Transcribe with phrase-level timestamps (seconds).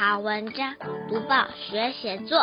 [0.00, 0.74] 好文章，
[1.08, 2.38] 读报学写作。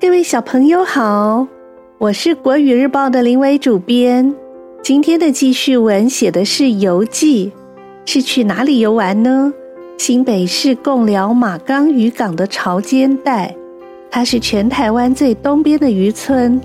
[0.00, 1.46] 各位小朋友好，
[1.98, 4.34] 我是国语日报的林伟主编。
[4.82, 7.52] 今天的记叙文写的是游记，
[8.06, 9.52] 是去哪里游玩呢？
[9.98, 13.54] 新北市贡寮马岗渔港的潮间带，
[14.10, 16.58] 它是全台湾最东边的渔村。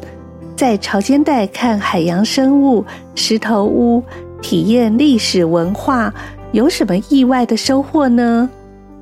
[0.55, 4.03] 在潮间带看海洋生物、石头屋，
[4.41, 6.13] 体验历史文化，
[6.51, 8.49] 有什么意外的收获呢？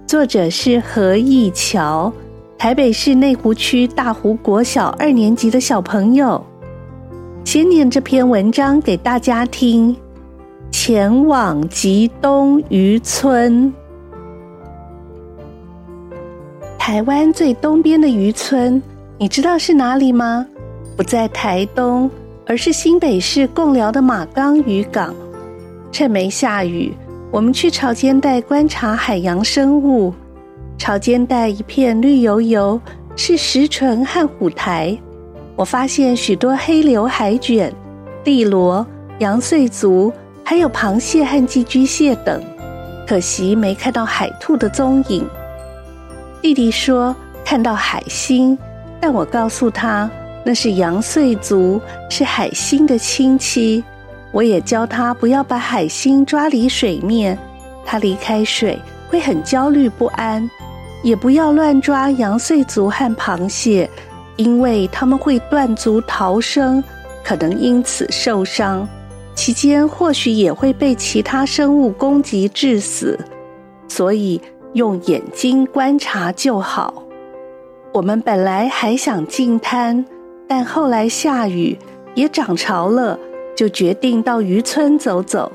[0.08, 2.12] 作者是何义桥。
[2.58, 6.44] 台北市内湖区大湖国小二年级的小朋友，
[7.46, 9.96] 先念这篇文章给大家听。
[10.72, 13.74] 前往吉东渔村，
[16.78, 18.82] 台湾最东边的渔村，
[19.18, 20.46] 你知道是哪里吗？
[21.00, 22.12] 不在台东，
[22.46, 25.16] 而是新北市贡寮的马岗渔港。
[25.94, 26.94] 趁没下雨，
[27.32, 30.14] 我们去潮间带观察海洋生物。
[30.78, 32.78] 潮间带一片绿油油，
[33.16, 34.98] 是石唇和虎苔。
[35.56, 37.74] 我发现许多黑鳍海卷、
[38.22, 38.86] 地螺、
[39.20, 40.12] 阳燧足，
[40.44, 42.44] 还有螃蟹和寄居蟹等。
[43.08, 45.26] 可惜没看到海兔的踪影。
[46.42, 48.58] 弟弟说看到海星，
[49.00, 50.12] 但我告诉他
[50.44, 53.84] 那是阳燧足，是海星的亲戚。
[54.32, 57.38] 我也教他不要把海星抓离水面，
[57.86, 58.80] 他离开水
[59.10, 60.50] 会很焦虑不安。
[61.02, 63.90] 也不要乱抓阳燧足和螃蟹，
[64.36, 66.84] 因为它们会断足逃生，
[67.24, 68.86] 可能因此受伤。
[69.34, 73.18] 期间或许也会被其他生物攻击致死，
[73.88, 74.42] 所以
[74.74, 76.94] 用眼睛观察就好。
[77.94, 80.06] 我们本来还想进滩，
[80.50, 81.78] 但后来下雨
[82.16, 83.18] 也涨潮了，
[83.56, 85.52] 就决定到渔村走走。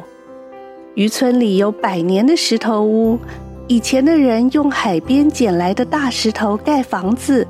[0.94, 3.18] 渔村里有百年的石头屋。
[3.66, 7.44] 以前的人用海边捡来的大石头盖房子，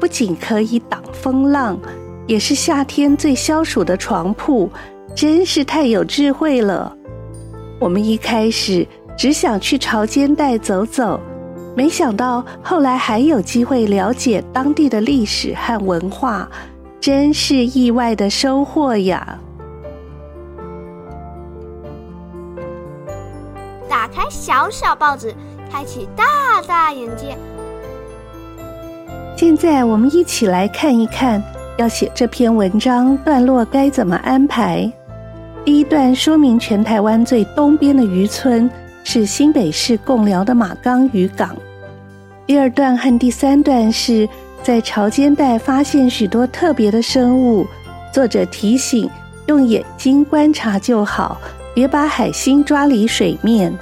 [0.00, 1.78] 不仅可以挡风浪，
[2.26, 4.68] 也是夏天最消暑的床铺，
[5.14, 6.92] 真是太有智慧了。
[7.78, 8.84] 我们一开始
[9.16, 11.20] 只想去潮间带走走，
[11.76, 16.50] 没想到后来还有机会了解当地的历史和文化，
[17.00, 19.38] 真是意外的收获呀！
[23.88, 25.34] 打开小小报纸。
[25.70, 27.36] 开启大大眼界。
[29.36, 31.42] 现在我们一起来看一看，
[31.76, 34.90] 要写这篇文章段落该怎么安排。
[35.66, 38.70] 第一段说明全台湾最东边的渔村
[39.04, 41.54] 是新北市贡寮的马岗渔港。
[42.46, 44.26] 第二段和第三段是
[44.62, 47.66] 在潮间带发现许多特别的生物，
[48.12, 49.08] 作者提醒
[49.46, 51.40] 用眼睛观察就好，
[51.74, 53.72] 别把海星抓离水面。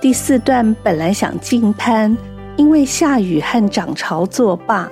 [0.00, 2.14] 第四段本来想进滩，
[2.56, 4.90] 因为下雨和涨潮作罢。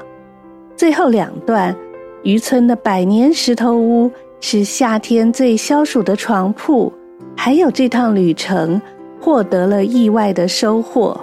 [0.76, 1.76] 最后两段，
[2.22, 4.10] 渔村的百年石头屋
[4.40, 6.90] 是夏天最消暑的床铺，
[7.36, 8.80] 还有这趟旅程
[9.20, 11.20] 获得了意外的收获。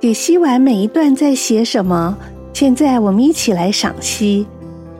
[0.00, 2.16] 解析完每一段在写什么，
[2.52, 4.46] 现在我们一起来赏析。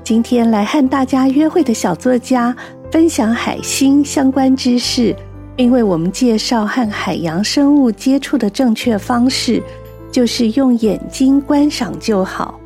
[0.02, 2.54] 今天来和大家约会的小作家
[2.90, 5.14] 分享海星相关知识。
[5.56, 9.62] 并为我们介绍和海洋生物接触的正确方式，
[10.10, 12.58] 就是用眼睛观赏就好。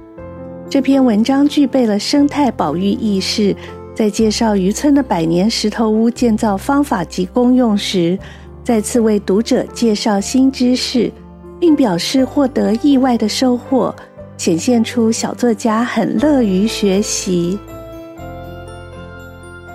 [0.70, 3.54] 这篇文章具备了生态保育意识，
[3.94, 8.18] 在介绍渔村的百年石头屋建造方法及功用时，
[8.64, 11.12] 再次为读者介绍新知识，
[11.60, 13.94] 并表示获得意外的收获，
[14.36, 17.58] 显现出小作家很乐于学习。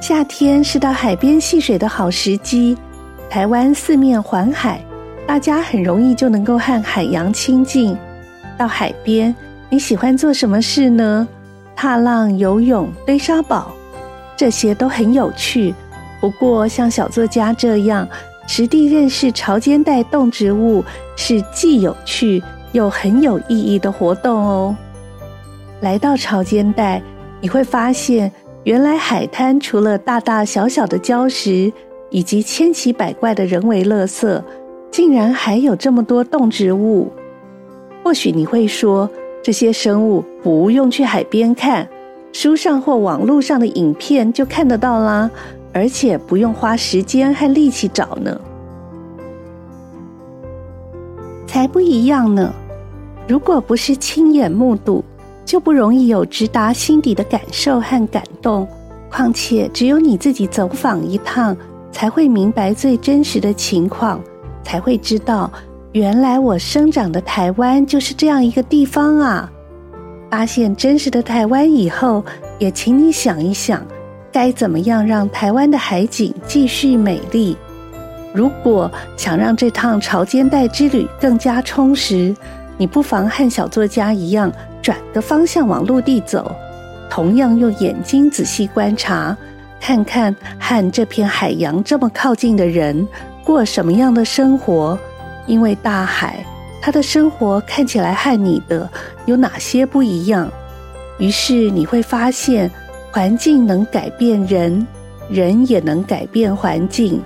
[0.01, 2.77] 夏天是到海边戏水的好时机。
[3.29, 4.79] 台湾四面环海，
[5.25, 7.97] 大家很容易就能够和海洋亲近。
[8.57, 9.35] 到海边，
[9.69, 11.27] 你喜欢做什么事呢？
[11.75, 13.73] 踏浪、游泳、堆沙堡，
[14.37, 15.73] 这些都很有趣。
[16.21, 18.07] 不过，像小作家这样
[18.47, 20.83] 实地认识潮间带动植物，
[21.15, 22.41] 是既有趣
[22.71, 24.75] 又很有意义的活动哦。
[25.81, 27.01] 来到潮间带，
[27.41, 28.31] 你会发现，
[28.63, 31.71] 原来海滩除了大大小小的礁石，
[32.09, 34.41] 以及千奇百怪的人为垃圾，
[34.91, 37.11] 竟然还有这么多动植物。
[38.03, 39.09] 或许你会说，
[39.41, 41.87] 这些生物不用去海边看，
[42.31, 45.29] 书上或网络上的影片就看得到啦，
[45.73, 48.39] 而且不用花时间和力气找呢。
[51.47, 52.53] 才不一样呢！
[53.27, 55.03] 如果不是亲眼目睹，
[55.45, 58.67] 就不容易有直达心底的感受和感动。
[59.09, 61.55] 况且，只有你自己走访一趟，
[61.91, 64.19] 才会明白最真实的情况，
[64.63, 65.51] 才会知道，
[65.91, 69.51] 原来我生长的台湾就是这样一个地方啊！
[70.31, 72.25] 发现真实的台湾以后，
[72.57, 73.85] 也请你想一想，
[74.33, 77.55] 该怎么样让台湾的海景继续美丽。
[78.33, 82.35] 如果想让这趟潮间带之旅更加充实，
[82.75, 84.51] 你不妨和小作家一样，
[84.81, 86.51] 转个方向往陆地走。
[87.11, 89.37] 同样用眼睛仔细观察，
[89.79, 93.07] 看看和这片海洋这么靠近的人
[93.43, 94.97] 过什么样的生活。
[95.45, 96.43] 因为大海，
[96.81, 98.89] 他的生活看起来和你的
[99.27, 100.49] 有哪些不一样？
[101.19, 102.71] 于是你会发现，
[103.13, 104.87] 环境能改变人，
[105.29, 107.21] 人也能改变环境。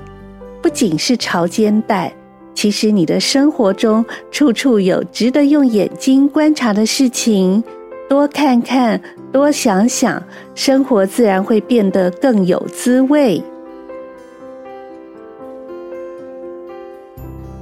[0.61, 2.13] 不仅是潮间带，
[2.53, 7.63] 其实你的生活中处处有值得用眼睛观察的事情。
[8.09, 9.01] 多看看，
[9.31, 10.21] 多想想，
[10.55, 13.41] 生活自然会变得更有滋味。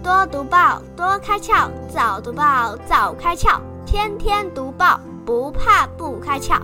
[0.01, 6.59] 多读报，多开窍；早读报，早开窍；天天读报，不怕不开窍。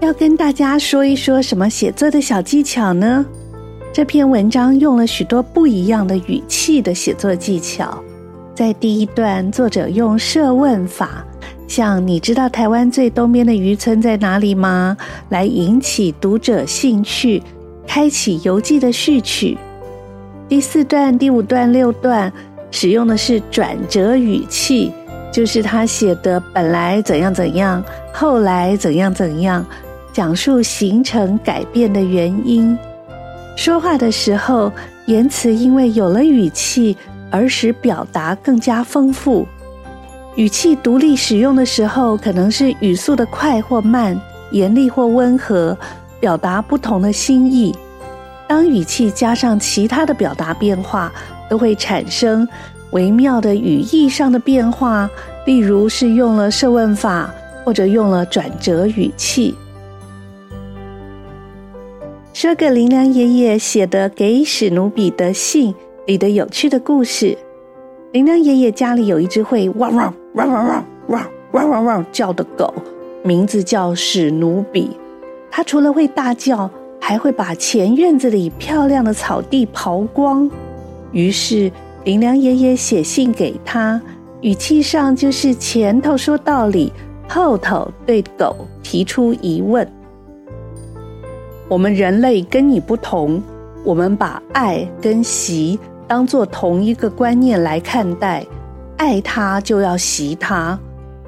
[0.00, 3.26] 要跟大家说一说什么写作的小技巧呢？
[3.92, 7.98] 这篇文章用了许多不一样的语气的写作技巧。
[8.54, 11.24] 在第一段，作者用设问法。
[11.66, 14.96] 像你知道台湾最东边的渔村在哪里吗？
[15.30, 17.42] 来引起读者兴趣，
[17.86, 19.58] 开启游记的序曲。
[20.48, 22.32] 第四段、第五段、六段
[22.70, 24.92] 使用的是转折语气，
[25.32, 27.82] 就是他写的本来怎样怎样，
[28.14, 29.64] 后来怎样怎样，
[30.12, 32.76] 讲述形成改变的原因。
[33.56, 34.70] 说话的时候，
[35.06, 36.96] 言辞因为有了语气，
[37.30, 39.46] 而使表达更加丰富。
[40.36, 44.18] 语气独立使用的时候，可能是语速的快或慢，
[44.52, 45.76] 严厉或温和，
[46.20, 47.74] 表达不同的心意。
[48.46, 51.12] 当语气加上其他的表达变化，
[51.50, 52.48] 都会产生
[52.92, 55.10] 微妙的语义上的变化。
[55.44, 57.28] 例如是用了设问法，
[57.64, 59.54] 或者用了转折语气。
[62.40, 65.74] 说个林良爷爷写的给史努比的信
[66.06, 67.36] 里的有趣的故事。
[68.12, 72.72] 林良爷爷家里有一只会汪汪汪汪汪汪汪汪汪叫的狗，
[73.24, 74.90] 名字叫史努比。
[75.50, 76.70] 它除了会大叫，
[77.00, 80.48] 还会把前院子里漂亮的草地刨光。
[81.10, 81.68] 于是
[82.04, 84.00] 林良爷爷写信给他，
[84.42, 86.92] 语气上就是前头说道理，
[87.28, 89.84] 后头对狗提出疑问。
[91.68, 93.42] 我们人类跟你不同，
[93.84, 95.78] 我们把爱跟习。
[96.06, 98.42] 当做同一个观念来看待，
[98.96, 100.78] 爱他就要习他。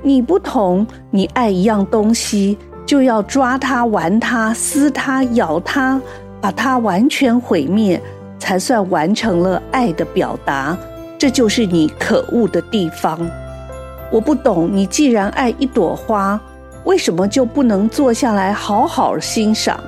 [0.00, 2.56] 你不同，你爱一样东西
[2.86, 6.00] 就要抓它、玩它、撕它、咬它，
[6.40, 8.00] 把它完全毁灭，
[8.38, 10.74] 才算完成了爱的表达。
[11.18, 13.20] 这就是你可恶的地方。
[14.10, 16.40] 我不懂，你既然爱一朵花，
[16.84, 19.78] 为什么就不能坐下来好好欣赏？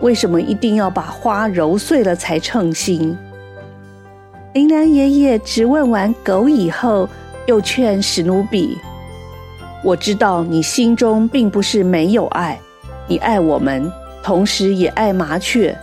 [0.00, 3.16] 为什么一定要把花揉碎了才称心？
[4.54, 7.08] 林良爷爷质问完狗以后，
[7.46, 8.76] 又劝史努比
[9.84, 12.58] ：“我知道你心中并不是没有爱，
[13.06, 13.90] 你爱我们，
[14.22, 15.76] 同时也爱麻雀。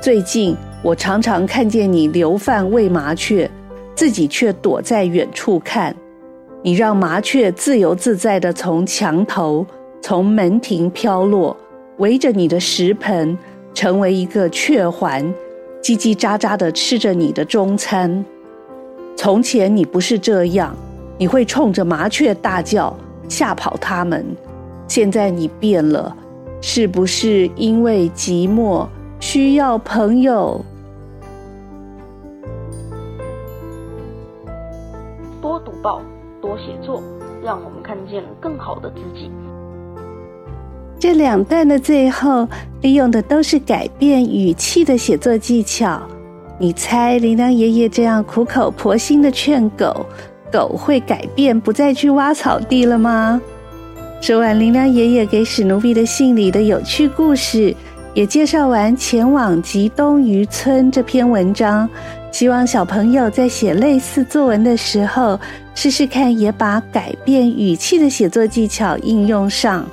[0.00, 3.50] 最近我常常看见你留饭喂麻雀，
[3.94, 5.94] 自己却躲在远处看。
[6.62, 9.66] 你让麻雀自由自在地从墙头、
[10.00, 11.56] 从门庭飘落，
[11.96, 13.36] 围着你的食盆，
[13.74, 15.22] 成为一个雀环。”
[15.84, 18.24] 叽叽喳喳的吃着你的中餐。
[19.16, 20.74] 从前你不是这样，
[21.18, 22.96] 你会冲着麻雀大叫，
[23.28, 24.24] 吓跑它们。
[24.88, 26.16] 现在你变了，
[26.62, 28.86] 是不是因为寂寞
[29.20, 30.64] 需要朋友？
[35.42, 36.00] 多读报，
[36.40, 37.02] 多写作，
[37.42, 39.30] 让我们看见更好的自己。
[41.04, 42.48] 这两段的最后
[42.80, 46.00] 利用的都是改变语气的写作技巧。
[46.58, 50.06] 你猜林良爷爷这样苦口婆心的劝狗，
[50.50, 53.38] 狗会改变不再去挖草地了吗？
[54.22, 57.76] 说完林良爷爷给史努比的信里的有趣故事，
[58.14, 61.86] 也介绍完前往吉东渔村这篇文章，
[62.32, 65.38] 希望小朋友在写类似作文的时候，
[65.74, 69.84] 试试看也把改变语气的写作技巧应用上。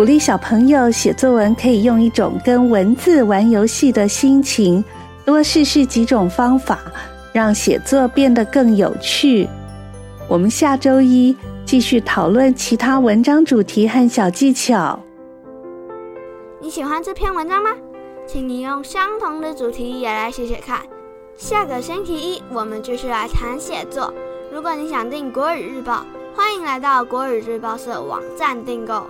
[0.00, 4.82] 鼓励小朋友写作文，可以用一种跟文字玩游戏的心情，
[5.26, 6.78] 多试试几种方法，
[7.34, 9.46] 让写作变得更有趣。
[10.26, 14.98] 我们下周一继续讨论其他文章主题和小技巧。
[16.62, 17.68] 你喜欢这篇文章吗？
[18.26, 20.80] 请你用相同的主题也来写写看。
[21.36, 24.10] 下个星期一我们继续来谈写作。
[24.50, 29.04] 如果你想订国语日报，欢迎来到国语日报社网站订购。